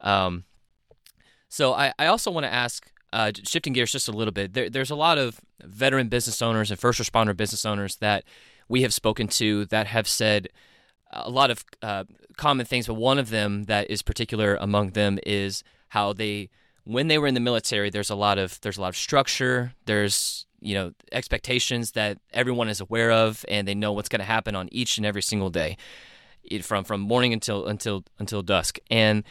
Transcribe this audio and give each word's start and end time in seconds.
Um, 0.00 0.44
so 1.48 1.72
I, 1.72 1.92
I 1.98 2.06
also 2.06 2.30
want 2.30 2.44
to 2.44 2.52
ask, 2.52 2.90
uh, 3.12 3.32
shifting 3.44 3.72
gears 3.72 3.92
just 3.92 4.08
a 4.08 4.12
little 4.12 4.32
bit. 4.32 4.52
There, 4.52 4.68
there's 4.68 4.90
a 4.90 4.96
lot 4.96 5.16
of 5.16 5.40
veteran 5.62 6.08
business 6.08 6.42
owners 6.42 6.70
and 6.70 6.78
first 6.78 7.00
responder 7.00 7.36
business 7.36 7.64
owners 7.64 7.96
that 7.96 8.24
we 8.68 8.82
have 8.82 8.92
spoken 8.92 9.28
to 9.28 9.64
that 9.66 9.86
have 9.86 10.08
said 10.08 10.48
a 11.12 11.30
lot 11.30 11.50
of 11.50 11.64
uh, 11.82 12.04
common 12.36 12.66
things, 12.66 12.86
but 12.86 12.94
one 12.94 13.18
of 13.18 13.30
them 13.30 13.64
that 13.64 13.90
is 13.90 14.02
particular 14.02 14.56
among 14.56 14.90
them 14.90 15.18
is 15.24 15.62
how 15.88 16.12
they, 16.12 16.50
when 16.84 17.08
they 17.08 17.18
were 17.18 17.26
in 17.26 17.34
the 17.34 17.40
military, 17.40 17.90
there's 17.90 18.10
a 18.10 18.14
lot 18.14 18.38
of 18.38 18.60
there's 18.60 18.76
a 18.76 18.80
lot 18.80 18.88
of 18.88 18.96
structure. 18.96 19.72
There's 19.86 20.46
you 20.60 20.74
know 20.74 20.92
expectations 21.12 21.92
that 21.92 22.18
everyone 22.32 22.68
is 22.68 22.80
aware 22.80 23.10
of, 23.10 23.44
and 23.48 23.66
they 23.66 23.74
know 23.74 23.92
what's 23.92 24.08
going 24.08 24.20
to 24.20 24.26
happen 24.26 24.54
on 24.54 24.68
each 24.72 24.96
and 24.96 25.06
every 25.06 25.22
single 25.22 25.50
day, 25.50 25.76
from 26.62 26.84
from 26.84 27.00
morning 27.00 27.32
until 27.32 27.66
until 27.66 28.04
until 28.18 28.42
dusk, 28.42 28.78
and 28.90 29.24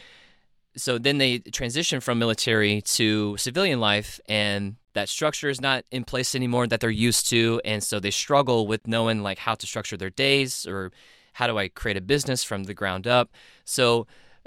so 0.76 0.98
then 0.98 1.18
they 1.18 1.38
transition 1.38 2.00
from 2.00 2.18
military 2.18 2.82
to 2.82 3.36
civilian 3.36 3.80
life 3.80 4.20
and 4.28 4.76
that 4.92 5.08
structure 5.08 5.48
is 5.48 5.60
not 5.60 5.84
in 5.90 6.04
place 6.04 6.34
anymore 6.34 6.66
that 6.66 6.80
they're 6.80 6.90
used 6.90 7.28
to 7.28 7.60
and 7.64 7.82
so 7.82 7.98
they 8.00 8.10
struggle 8.10 8.66
with 8.66 8.86
knowing 8.86 9.22
like 9.22 9.38
how 9.38 9.54
to 9.54 9.66
structure 9.66 9.96
their 9.96 10.10
days 10.10 10.66
or 10.66 10.92
how 11.34 11.46
do 11.46 11.58
i 11.58 11.68
create 11.68 11.96
a 11.96 12.00
business 12.00 12.42
from 12.42 12.64
the 12.64 12.74
ground 12.74 13.06
up. 13.06 13.30
So 13.64 14.06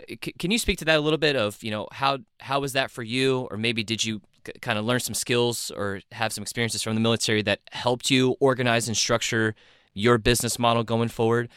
eh, 0.10 0.16
c- 0.24 0.34
can 0.40 0.52
you 0.52 0.58
speak 0.58 0.78
to 0.80 0.86
that 0.86 0.98
a 0.98 1.02
little 1.02 1.20
bit 1.20 1.36
of 1.36 1.62
you 1.64 1.72
know 1.72 1.88
how 1.92 2.20
how 2.40 2.60
was 2.60 2.74
that 2.74 2.92
for 2.92 3.04
you? 3.04 3.48
Or 3.52 3.58
maybe 3.58 3.84
did 3.84 4.04
you 4.04 4.22
c- 4.46 4.54
kind 4.62 4.80
of 4.80 4.86
learn 4.86 5.00
some 5.00 5.14
skills 5.14 5.72
or 5.76 6.02
have 6.12 6.34
some 6.34 6.42
experiences 6.42 6.82
from 6.82 6.96
the 6.96 7.02
military 7.02 7.44
that 7.44 7.60
helped 7.72 8.10
you 8.10 8.36
organize 8.40 8.88
and 8.88 8.98
structure 8.98 9.56
your 9.94 10.18
business 10.18 10.58
model 10.58 10.84
going 10.84 11.10
forward 11.10 11.50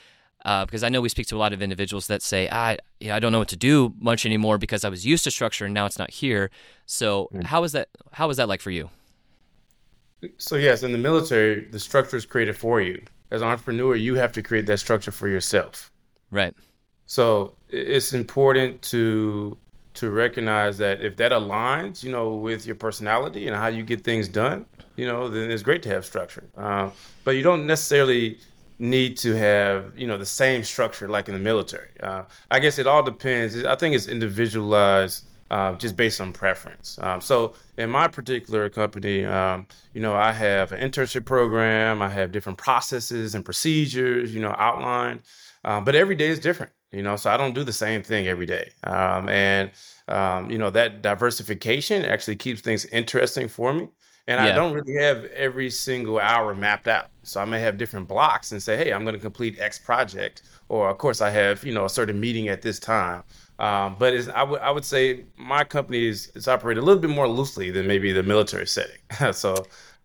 uh, 0.44 0.64
because 0.64 0.82
I 0.82 0.88
know 0.88 1.00
we 1.00 1.08
speak 1.08 1.26
to 1.28 1.36
a 1.36 1.38
lot 1.38 1.52
of 1.52 1.62
individuals 1.62 2.06
that 2.08 2.22
say, 2.22 2.48
I, 2.48 2.78
you 3.00 3.08
know, 3.08 3.16
I 3.16 3.20
don't 3.20 3.32
know 3.32 3.38
what 3.38 3.48
to 3.48 3.56
do 3.56 3.94
much 4.00 4.26
anymore 4.26 4.58
because 4.58 4.84
I 4.84 4.88
was 4.88 5.06
used 5.06 5.24
to 5.24 5.30
structure 5.30 5.64
and 5.64 5.74
now 5.74 5.86
it's 5.86 5.98
not 5.98 6.10
here. 6.10 6.50
So 6.86 7.28
mm. 7.32 7.44
how 7.44 7.64
is 7.64 7.72
that? 7.72 7.88
How 8.12 8.28
was 8.28 8.36
that 8.36 8.48
like 8.48 8.60
for 8.60 8.70
you? 8.70 8.90
So 10.38 10.56
yes, 10.56 10.82
in 10.82 10.92
the 10.92 10.98
military, 10.98 11.66
the 11.66 11.78
structure 11.78 12.16
is 12.16 12.26
created 12.26 12.56
for 12.56 12.80
you. 12.80 13.02
As 13.30 13.42
an 13.42 13.48
entrepreneur, 13.48 13.96
you 13.96 14.14
have 14.16 14.32
to 14.32 14.42
create 14.42 14.66
that 14.66 14.78
structure 14.78 15.10
for 15.10 15.28
yourself. 15.28 15.90
Right. 16.30 16.54
So 17.06 17.54
it's 17.68 18.12
important 18.12 18.82
to 18.82 19.56
to 19.94 20.10
recognize 20.10 20.78
that 20.78 21.02
if 21.02 21.16
that 21.16 21.32
aligns, 21.32 22.02
you 22.02 22.10
know, 22.10 22.34
with 22.34 22.66
your 22.66 22.74
personality 22.74 23.46
and 23.46 23.54
how 23.54 23.66
you 23.66 23.82
get 23.82 24.02
things 24.02 24.26
done, 24.26 24.64
you 24.96 25.06
know, 25.06 25.28
then 25.28 25.50
it's 25.50 25.62
great 25.62 25.82
to 25.82 25.88
have 25.90 26.04
structure. 26.04 26.44
Uh, 26.56 26.88
but 27.24 27.32
you 27.32 27.42
don't 27.42 27.66
necessarily 27.66 28.38
need 28.82 29.16
to 29.16 29.34
have 29.34 29.96
you 29.96 30.06
know 30.08 30.18
the 30.18 30.26
same 30.26 30.64
structure 30.64 31.08
like 31.08 31.28
in 31.28 31.34
the 31.34 31.40
military. 31.40 31.88
Uh, 32.02 32.24
I 32.50 32.58
guess 32.58 32.78
it 32.78 32.86
all 32.86 33.02
depends. 33.02 33.64
I 33.64 33.76
think 33.76 33.94
it's 33.94 34.08
individualized. 34.08 35.26
Uh, 35.50 35.76
just 35.76 35.98
based 35.98 36.18
on 36.18 36.32
preference. 36.32 36.98
Um, 37.02 37.20
so 37.20 37.52
in 37.76 37.90
my 37.90 38.08
particular 38.08 38.70
company, 38.70 39.26
um, 39.26 39.66
you 39.92 40.00
know, 40.00 40.14
I 40.14 40.32
have 40.32 40.72
an 40.72 40.80
internship 40.80 41.26
program. 41.26 42.00
I 42.00 42.08
have 42.08 42.32
different 42.32 42.56
processes 42.56 43.34
and 43.34 43.44
procedures, 43.44 44.34
you 44.34 44.40
know, 44.40 44.54
outlined. 44.56 45.20
Um, 45.62 45.84
but 45.84 45.94
every 45.94 46.14
day 46.14 46.28
is 46.28 46.38
different, 46.38 46.72
you 46.90 47.02
know. 47.02 47.16
So 47.16 47.28
I 47.30 47.36
don't 47.36 47.54
do 47.54 47.64
the 47.64 47.72
same 47.72 48.02
thing 48.02 48.28
every 48.28 48.46
day. 48.46 48.70
Um, 48.84 49.28
and 49.28 49.70
um, 50.08 50.50
you 50.50 50.56
know 50.56 50.70
that 50.70 51.02
diversification 51.02 52.04
actually 52.06 52.36
keeps 52.36 52.62
things 52.62 52.86
interesting 52.86 53.46
for 53.46 53.74
me. 53.74 53.88
And 54.28 54.44
yeah. 54.44 54.52
I 54.52 54.54
don't 54.54 54.72
really 54.72 54.94
have 55.02 55.24
every 55.26 55.68
single 55.68 56.20
hour 56.20 56.54
mapped 56.54 56.86
out. 56.86 57.08
So 57.24 57.40
I 57.40 57.44
may 57.44 57.60
have 57.60 57.76
different 57.76 58.06
blocks 58.06 58.52
and 58.52 58.62
say, 58.62 58.76
hey, 58.76 58.92
I'm 58.92 59.02
going 59.02 59.14
to 59.14 59.20
complete 59.20 59.58
X 59.58 59.78
project. 59.78 60.42
Or, 60.68 60.88
of 60.88 60.98
course, 60.98 61.20
I 61.20 61.30
have, 61.30 61.64
you 61.64 61.74
know, 61.74 61.84
a 61.84 61.90
certain 61.90 62.20
meeting 62.20 62.48
at 62.48 62.62
this 62.62 62.78
time. 62.78 63.24
Um, 63.58 63.96
but 63.98 64.28
I 64.30 64.42
would 64.42 64.60
I 64.60 64.70
would 64.70 64.84
say 64.84 65.24
my 65.36 65.62
company 65.62 66.06
is, 66.06 66.32
is 66.34 66.48
operated 66.48 66.82
a 66.82 66.86
little 66.86 67.00
bit 67.00 67.10
more 67.10 67.28
loosely 67.28 67.70
than 67.70 67.86
maybe 67.86 68.10
the 68.10 68.22
military 68.22 68.66
setting. 68.66 68.98
so, 69.32 69.54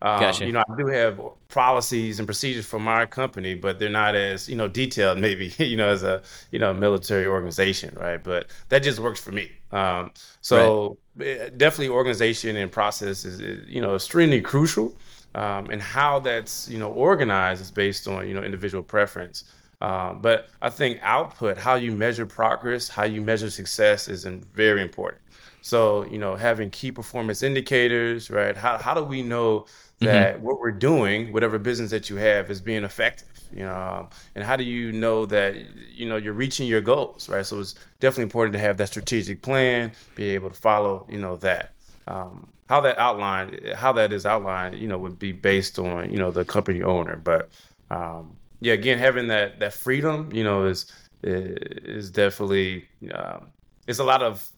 um, 0.02 0.20
gotcha. 0.20 0.46
you 0.46 0.52
know, 0.52 0.64
I 0.70 0.76
do 0.78 0.86
have 0.88 1.20
policies 1.48 2.20
and 2.20 2.28
procedures 2.28 2.68
for 2.68 2.80
my 2.80 3.08
company, 3.08 3.56
but 3.56 3.80
they're 3.80 3.90
not 3.90 4.16
as 4.16 4.48
you 4.48 4.56
know 4.56 4.68
detailed 4.68 5.18
maybe 5.28 5.54
you 5.58 5.76
know 5.76 5.88
as 5.88 6.04
a 6.04 6.22
you 6.52 6.60
know 6.60 6.74
military 6.74 7.26
organization, 7.26 7.96
right? 8.00 8.24
But 8.24 8.48
that 8.70 8.84
just 8.84 9.00
works 9.00 9.20
for 9.20 9.32
me. 9.32 9.52
Um, 9.72 10.12
so 10.42 10.88
right. 10.88 10.98
Definitely 11.18 11.90
organization 11.90 12.56
and 12.58 12.72
process 12.72 13.26
is, 13.26 13.40
you 13.68 13.82
know 13.82 13.96
extremely 13.96 14.42
crucial. 14.42 14.96
Um, 15.36 15.70
and 15.70 15.82
how 15.82 16.20
that's 16.20 16.68
you 16.70 16.80
know 16.80 16.92
organized 16.92 17.62
is 17.62 17.72
based 17.72 18.08
on 18.08 18.28
you 18.28 18.34
know 18.34 18.44
individual 18.44 18.84
preference. 18.84 19.44
Um, 19.82 20.22
but 20.22 20.50
I 20.62 20.70
think 20.70 21.00
output, 21.04 21.58
how 21.58 21.76
you 21.76 21.92
measure 21.92 22.26
progress, 22.26 22.90
how 22.90 23.04
you 23.04 23.22
measure 23.22 23.50
success, 23.52 24.08
is 24.08 24.26
very 24.26 24.82
important. 24.82 25.22
So 25.62 26.06
you 26.06 26.18
know 26.18 26.36
having 26.36 26.70
key 26.70 26.92
performance 26.92 27.44
indicators, 27.44 28.30
right? 28.30 28.56
How 28.56 28.78
how 28.78 28.94
do 28.94 29.04
we 29.04 29.22
know 29.22 29.66
that 30.00 30.36
mm-hmm. 30.36 30.46
what 30.46 30.60
we're 30.60 30.72
doing, 30.72 31.34
whatever 31.34 31.60
business 31.60 31.92
that 31.92 32.10
you 32.10 32.16
have, 32.16 32.50
is 32.50 32.62
being 32.62 32.84
effective? 32.84 33.28
You 33.54 33.64
know 33.64 33.76
um, 33.76 34.10
and 34.36 34.44
how 34.44 34.56
do 34.56 34.64
you 34.64 34.92
know 34.92 35.26
that 35.26 35.56
you 35.90 36.08
know 36.08 36.18
you're 36.18 36.34
reaching 36.34 36.68
your 36.68 36.82
goals 36.82 37.30
right? 37.30 37.46
So 37.46 37.60
it's 37.60 37.76
definitely 38.00 38.24
important 38.24 38.54
to 38.54 38.60
have 38.60 38.78
that 38.78 38.90
strategic 38.90 39.42
plan 39.42 39.92
be 40.16 40.30
able 40.30 40.50
to 40.50 40.56
follow 40.56 41.06
you 41.10 41.20
know 41.20 41.36
that. 41.38 41.74
Um, 42.08 42.48
how 42.70 42.82
that 42.82 42.98
outline, 42.98 43.60
how 43.76 43.94
that 43.94 44.12
is 44.14 44.26
outlined 44.26 44.78
you 44.78 44.88
know 44.88 44.98
would 44.98 45.20
be 45.20 45.32
based 45.32 45.80
on 45.80 46.12
you 46.12 46.18
know 46.18 46.32
the 46.32 46.46
company 46.46 46.82
owner. 46.84 47.18
But 47.18 47.50
um, 47.90 48.36
yeah 48.60 48.74
again 48.74 48.98
having 48.98 49.28
that 49.28 49.60
that 49.60 49.74
freedom 49.74 50.32
you 50.34 50.44
know 50.44 50.66
is 50.66 50.92
is 51.24 52.12
definitely 52.12 52.86
um, 53.14 53.48
it's 53.88 54.00
a 54.00 54.04
lot 54.04 54.22
of 54.22 54.50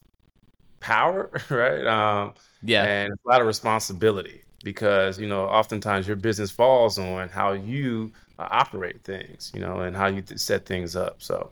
power 0.80 1.30
right? 1.50 1.86
Um, 1.86 2.34
yeah. 2.62 2.84
and 2.84 3.12
a 3.12 3.28
lot 3.28 3.40
of 3.40 3.46
responsibility 3.46 4.42
because 4.64 5.18
you 5.18 5.28
know 5.28 5.44
oftentimes 5.44 6.06
your 6.06 6.16
business 6.16 6.50
falls 6.50 6.98
on 6.98 7.28
how 7.28 7.52
you 7.52 8.12
uh, 8.38 8.48
operate 8.50 9.02
things, 9.04 9.52
you 9.54 9.60
know, 9.60 9.80
and 9.80 9.96
how 9.96 10.06
you 10.06 10.22
set 10.36 10.64
things 10.64 10.96
up. 10.96 11.16
So, 11.22 11.50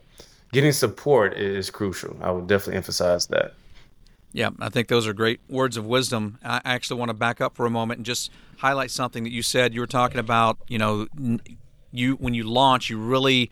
getting 0.51 0.71
support 0.71 1.37
is 1.37 1.69
crucial. 1.69 2.17
I 2.21 2.31
would 2.31 2.47
definitely 2.47 2.77
emphasize 2.77 3.27
that. 3.27 3.53
Yeah, 4.31 4.49
I 4.59 4.69
think 4.69 4.87
those 4.87 5.07
are 5.07 5.13
great 5.13 5.39
words 5.49 5.77
of 5.77 5.85
wisdom. 5.85 6.37
I 6.43 6.61
actually 6.65 6.99
want 6.99 7.09
to 7.09 7.13
back 7.13 7.41
up 7.41 7.55
for 7.55 7.65
a 7.65 7.69
moment 7.69 7.99
and 7.99 8.05
just 8.05 8.31
highlight 8.57 8.91
something 8.91 9.23
that 9.23 9.31
you 9.31 9.41
said. 9.41 9.73
You 9.73 9.81
were 9.81 9.87
talking 9.87 10.19
about, 10.19 10.59
you 10.67 10.77
know, 10.77 11.07
you 11.91 12.15
when 12.15 12.33
you 12.33 12.43
launch, 12.43 12.89
you 12.89 12.99
really 12.99 13.49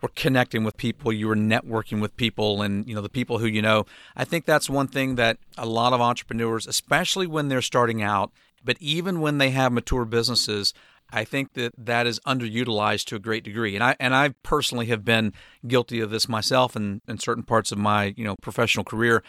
were 0.00 0.10
connecting 0.14 0.64
with 0.64 0.76
people, 0.76 1.12
you 1.12 1.28
were 1.28 1.36
networking 1.36 2.00
with 2.00 2.16
people 2.16 2.62
and, 2.62 2.88
you 2.88 2.94
know, 2.94 3.02
the 3.02 3.08
people 3.10 3.38
who 3.38 3.46
you 3.46 3.60
know. 3.60 3.84
I 4.16 4.24
think 4.24 4.46
that's 4.46 4.70
one 4.70 4.88
thing 4.88 5.16
that 5.16 5.36
a 5.58 5.66
lot 5.66 5.92
of 5.92 6.00
entrepreneurs, 6.00 6.66
especially 6.66 7.26
when 7.26 7.48
they're 7.48 7.62
starting 7.62 8.02
out, 8.02 8.32
but 8.62 8.76
even 8.80 9.20
when 9.20 9.38
they 9.38 9.50
have 9.50 9.72
mature 9.72 10.04
businesses, 10.04 10.74
I 11.12 11.24
think 11.24 11.54
that 11.54 11.72
that 11.76 12.06
is 12.06 12.20
underutilized 12.20 13.06
to 13.06 13.16
a 13.16 13.18
great 13.18 13.44
degree, 13.44 13.74
and 13.74 13.82
I 13.82 13.96
and 13.98 14.14
I 14.14 14.34
personally 14.42 14.86
have 14.86 15.04
been 15.04 15.32
guilty 15.66 16.00
of 16.00 16.10
this 16.10 16.28
myself 16.28 16.76
in, 16.76 17.00
in 17.08 17.18
certain 17.18 17.42
parts 17.42 17.72
of 17.72 17.78
my 17.78 18.14
you 18.16 18.24
know 18.24 18.36
professional 18.40 18.84
career, 18.84 19.22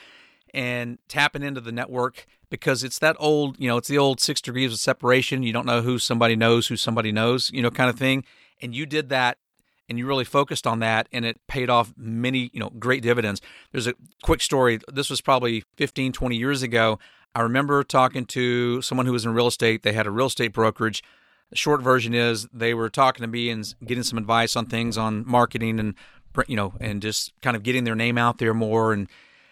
and 0.53 0.99
tapping 1.07 1.43
into 1.43 1.61
the 1.61 1.71
network 1.71 2.27
because 2.49 2.83
it's 2.83 2.99
that 2.99 3.15
old 3.19 3.59
you 3.59 3.67
know 3.67 3.77
it's 3.77 3.87
the 3.87 3.97
old 3.97 4.19
six 4.19 4.41
degrees 4.41 4.71
of 4.71 4.79
separation. 4.79 5.43
You 5.43 5.53
don't 5.53 5.65
know 5.65 5.81
who 5.81 5.97
somebody 5.97 6.35
knows 6.35 6.67
who 6.67 6.77
somebody 6.77 7.11
knows 7.11 7.49
you 7.51 7.61
know 7.61 7.71
kind 7.71 7.89
of 7.89 7.97
thing, 7.97 8.25
and 8.61 8.75
you 8.75 8.85
did 8.85 9.09
that 9.09 9.37
and 9.89 9.97
you 9.97 10.07
really 10.07 10.23
focused 10.23 10.65
on 10.65 10.79
that 10.79 11.09
and 11.11 11.25
it 11.25 11.37
paid 11.47 11.69
off 11.69 11.93
many 11.97 12.51
you 12.53 12.59
know 12.59 12.69
great 12.77 13.01
dividends. 13.01 13.41
There's 13.71 13.87
a 13.87 13.95
quick 14.21 14.41
story. 14.41 14.79
This 14.91 15.09
was 15.09 15.19
probably 15.19 15.63
15 15.77 16.11
20 16.11 16.35
years 16.35 16.61
ago 16.61 16.99
i 17.35 17.41
remember 17.41 17.83
talking 17.83 18.25
to 18.25 18.81
someone 18.81 19.05
who 19.05 19.11
was 19.11 19.25
in 19.25 19.33
real 19.33 19.47
estate 19.47 19.83
they 19.83 19.93
had 19.93 20.07
a 20.07 20.11
real 20.11 20.27
estate 20.27 20.53
brokerage 20.53 21.03
short 21.53 21.81
version 21.81 22.13
is 22.13 22.47
they 22.53 22.73
were 22.73 22.89
talking 22.89 23.21
to 23.21 23.27
me 23.27 23.49
and 23.49 23.75
getting 23.85 24.03
some 24.03 24.17
advice 24.17 24.55
on 24.55 24.65
things 24.65 24.97
on 24.97 25.23
marketing 25.27 25.79
and 25.79 25.95
you 26.47 26.55
know 26.55 26.73
and 26.79 27.01
just 27.01 27.33
kind 27.41 27.55
of 27.55 27.63
getting 27.63 27.83
their 27.83 27.95
name 27.95 28.17
out 28.17 28.37
there 28.37 28.53
more 28.53 28.93
and 28.93 29.07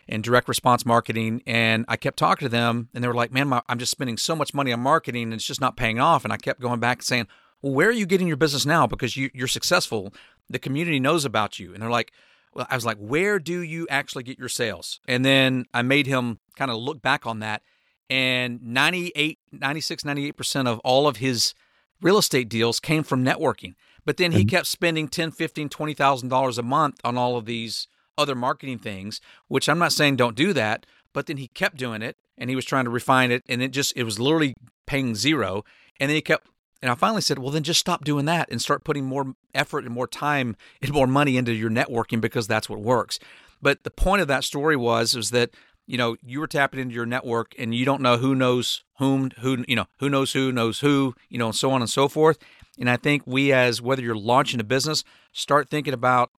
and 0.07 0.23
direct 0.23 0.47
response 0.47 0.85
marketing 0.85 1.41
and 1.45 1.85
I 1.87 1.95
kept 1.95 2.17
talking 2.17 2.45
to 2.45 2.49
them 2.49 2.89
and 2.93 3.03
they 3.03 3.07
were 3.07 3.13
like, 3.13 3.31
"Man, 3.31 3.47
my, 3.47 3.61
I'm 3.69 3.77
just 3.77 3.91
spending 3.91 4.17
so 4.17 4.35
much 4.35 4.55
money 4.55 4.73
on 4.73 4.79
marketing 4.79 5.23
and 5.23 5.33
it's 5.33 5.45
just 5.45 5.61
not 5.61 5.77
paying 5.77 5.99
off." 5.99 6.23
And 6.23 6.33
I 6.33 6.37
kept 6.37 6.59
going 6.59 6.79
back 6.79 6.97
and 6.97 7.05
saying, 7.05 7.27
"Well, 7.61 7.73
where 7.73 7.89
are 7.89 7.93
you 7.93 8.07
getting 8.07 8.27
your 8.27 8.35
business 8.35 8.65
now 8.65 8.87
because 8.87 9.15
you 9.15 9.29
you're 9.33 9.47
successful. 9.47 10.11
The 10.49 10.57
community 10.57 10.99
knows 10.99 11.25
about 11.25 11.59
you." 11.59 11.73
And 11.73 11.81
they're 11.81 11.91
like, 11.91 12.11
well, 12.53 12.67
I 12.69 12.75
was 12.75 12.85
like, 12.85 12.97
"Where 12.97 13.39
do 13.39 13.61
you 13.61 13.87
actually 13.89 14.23
get 14.23 14.39
your 14.39 14.49
sales?" 14.49 14.99
And 15.07 15.23
then 15.23 15.65
I 15.73 15.81
made 15.81 16.07
him 16.07 16.39
kind 16.55 16.71
of 16.71 16.77
look 16.77 17.01
back 17.01 17.25
on 17.25 17.39
that 17.39 17.61
and 18.09 18.61
98 18.61 19.39
96 19.51 20.03
98% 20.03 20.67
of 20.67 20.79
all 20.79 21.07
of 21.07 21.17
his 21.17 21.53
real 22.01 22.17
estate 22.17 22.49
deals 22.49 22.79
came 22.79 23.03
from 23.03 23.23
networking. 23.23 23.75
But 24.05 24.17
then 24.17 24.31
he 24.31 24.45
kept 24.45 24.65
spending 24.65 25.07
ten, 25.07 25.29
fifteen, 25.31 25.69
twenty 25.69 25.93
thousand 25.93 26.29
dollars 26.29 26.57
a 26.57 26.63
month 26.63 26.99
on 27.03 27.17
all 27.17 27.35
of 27.35 27.45
these 27.45 27.87
other 28.17 28.33
marketing 28.33 28.79
things, 28.79 29.21
which 29.47 29.69
I'm 29.69 29.77
not 29.77 29.93
saying 29.93 30.15
don't 30.15 30.35
do 30.35 30.51
that, 30.53 30.85
but 31.13 31.27
then 31.27 31.37
he 31.37 31.47
kept 31.47 31.77
doing 31.77 32.01
it 32.01 32.17
and 32.37 32.49
he 32.49 32.55
was 32.55 32.65
trying 32.65 32.85
to 32.85 32.89
refine 32.89 33.31
it 33.31 33.43
and 33.47 33.61
it 33.61 33.69
just 33.69 33.93
it 33.95 34.03
was 34.03 34.19
literally 34.19 34.55
paying 34.87 35.15
zero. 35.15 35.63
And 35.99 36.09
then 36.09 36.15
he 36.15 36.21
kept 36.21 36.47
and 36.81 36.91
I 36.91 36.95
finally 36.95 37.21
said, 37.21 37.39
well, 37.39 37.51
then 37.51 37.63
just 37.63 37.79
stop 37.79 38.05
doing 38.05 38.25
that 38.25 38.49
and 38.49 38.61
start 38.61 38.83
putting 38.83 39.05
more 39.05 39.35
effort 39.53 39.83
and 39.83 39.93
more 39.93 40.07
time 40.07 40.55
and 40.81 40.91
more 40.91 41.07
money 41.07 41.37
into 41.37 41.53
your 41.53 41.69
networking 41.69 42.21
because 42.21 42.47
that's 42.47 42.69
what 42.69 42.79
works. 42.79 43.19
But 43.61 43.83
the 43.83 43.91
point 43.91 44.21
of 44.21 44.27
that 44.29 44.43
story 44.43 44.75
was 44.75 45.15
is 45.15 45.31
that 45.31 45.51
you 45.85 45.97
know 45.97 46.15
you 46.23 46.39
were 46.39 46.47
tapping 46.47 46.79
into 46.79 46.95
your 46.95 47.05
network 47.05 47.53
and 47.57 47.73
you 47.73 47.83
don't 47.83 48.01
know 48.01 48.17
who 48.17 48.35
knows 48.35 48.83
whom 48.99 49.31
who 49.39 49.65
you 49.67 49.75
know 49.75 49.87
who 49.97 50.07
knows 50.07 50.31
who 50.33 50.51
knows 50.51 50.79
who 50.79 51.15
you 51.29 51.37
know 51.39 51.47
and 51.47 51.55
so 51.55 51.71
on 51.71 51.81
and 51.81 51.89
so 51.89 52.07
forth 52.07 52.37
and 52.77 52.87
i 52.87 52.95
think 52.95 53.23
we 53.25 53.51
as 53.51 53.81
whether 53.81 54.03
you're 54.03 54.15
launching 54.15 54.59
a 54.59 54.63
business 54.63 55.03
start 55.33 55.67
thinking 55.67 55.93
about 55.93 56.29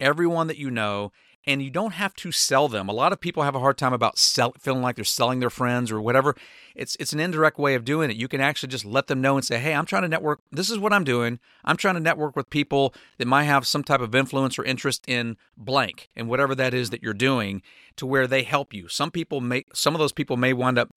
everyone 0.00 0.48
that 0.48 0.58
you 0.58 0.68
know 0.68 1.12
and 1.46 1.62
you 1.62 1.70
don't 1.70 1.94
have 1.94 2.14
to 2.16 2.30
sell 2.32 2.68
them. 2.68 2.88
A 2.88 2.92
lot 2.92 3.12
of 3.12 3.20
people 3.20 3.42
have 3.42 3.54
a 3.54 3.60
hard 3.60 3.78
time 3.78 3.92
about 3.92 4.18
sell, 4.18 4.52
feeling 4.58 4.82
like 4.82 4.96
they're 4.96 5.04
selling 5.04 5.40
their 5.40 5.50
friends 5.50 5.90
or 5.90 6.00
whatever. 6.00 6.34
It's 6.74 6.96
it's 7.00 7.12
an 7.12 7.20
indirect 7.20 7.58
way 7.58 7.74
of 7.74 7.84
doing 7.84 8.10
it. 8.10 8.16
You 8.16 8.28
can 8.28 8.40
actually 8.40 8.68
just 8.68 8.84
let 8.84 9.06
them 9.06 9.20
know 9.20 9.36
and 9.36 9.44
say, 9.44 9.58
"Hey, 9.58 9.74
I'm 9.74 9.86
trying 9.86 10.02
to 10.02 10.08
network. 10.08 10.40
This 10.52 10.70
is 10.70 10.78
what 10.78 10.92
I'm 10.92 11.04
doing. 11.04 11.38
I'm 11.64 11.76
trying 11.76 11.94
to 11.94 12.00
network 12.00 12.36
with 12.36 12.50
people 12.50 12.94
that 13.18 13.26
might 13.26 13.44
have 13.44 13.66
some 13.66 13.82
type 13.84 14.00
of 14.00 14.14
influence 14.14 14.58
or 14.58 14.64
interest 14.64 15.04
in 15.08 15.36
blank 15.56 16.10
and 16.14 16.28
whatever 16.28 16.54
that 16.54 16.74
is 16.74 16.90
that 16.90 17.02
you're 17.02 17.14
doing, 17.14 17.62
to 17.96 18.06
where 18.06 18.26
they 18.26 18.42
help 18.42 18.74
you. 18.74 18.88
Some 18.88 19.10
people 19.10 19.40
may, 19.40 19.64
some 19.72 19.94
of 19.94 19.98
those 19.98 20.12
people 20.12 20.36
may 20.36 20.52
wind 20.52 20.78
up 20.78 20.90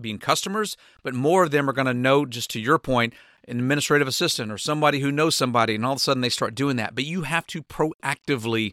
being 0.00 0.18
customers, 0.18 0.76
but 1.02 1.14
more 1.14 1.44
of 1.44 1.50
them 1.50 1.68
are 1.68 1.74
going 1.74 1.86
to 1.86 1.94
know. 1.94 2.24
Just 2.24 2.50
to 2.50 2.60
your 2.60 2.78
point, 2.78 3.12
an 3.46 3.58
administrative 3.58 4.08
assistant 4.08 4.50
or 4.50 4.58
somebody 4.58 5.00
who 5.00 5.12
knows 5.12 5.36
somebody, 5.36 5.74
and 5.74 5.84
all 5.84 5.92
of 5.92 5.96
a 5.96 6.00
sudden 6.00 6.22
they 6.22 6.28
start 6.28 6.54
doing 6.54 6.76
that. 6.76 6.94
But 6.94 7.04
you 7.04 7.22
have 7.22 7.46
to 7.48 7.62
proactively 7.62 8.72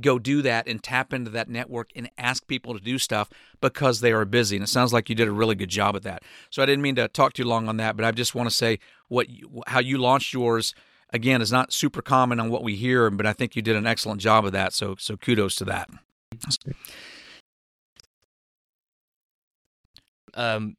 go 0.00 0.18
do 0.18 0.42
that 0.42 0.68
and 0.68 0.82
tap 0.82 1.12
into 1.12 1.30
that 1.30 1.48
network 1.48 1.90
and 1.96 2.10
ask 2.18 2.46
people 2.46 2.74
to 2.74 2.80
do 2.80 2.98
stuff 2.98 3.30
because 3.60 4.00
they 4.00 4.12
are 4.12 4.24
busy. 4.24 4.56
And 4.56 4.62
it 4.62 4.68
sounds 4.68 4.92
like 4.92 5.08
you 5.08 5.14
did 5.14 5.28
a 5.28 5.32
really 5.32 5.54
good 5.54 5.68
job 5.68 5.96
at 5.96 6.02
that. 6.02 6.22
So 6.50 6.62
I 6.62 6.66
didn't 6.66 6.82
mean 6.82 6.96
to 6.96 7.08
talk 7.08 7.32
too 7.32 7.44
long 7.44 7.68
on 7.68 7.76
that, 7.78 7.96
but 7.96 8.04
I 8.04 8.10
just 8.12 8.34
want 8.34 8.48
to 8.48 8.54
say 8.54 8.78
what 9.08 9.28
you, 9.28 9.62
how 9.66 9.80
you 9.80 9.98
launched 9.98 10.32
yours 10.32 10.74
again 11.10 11.40
is 11.40 11.50
not 11.50 11.72
super 11.72 12.02
common 12.02 12.38
on 12.40 12.50
what 12.50 12.62
we 12.62 12.76
hear, 12.76 13.10
but 13.10 13.26
I 13.26 13.32
think 13.32 13.56
you 13.56 13.62
did 13.62 13.76
an 13.76 13.86
excellent 13.86 14.20
job 14.20 14.44
of 14.44 14.52
that. 14.52 14.72
So 14.72 14.96
so 14.98 15.16
kudos 15.16 15.56
to 15.56 15.64
that. 15.66 15.88
Um, 20.34 20.76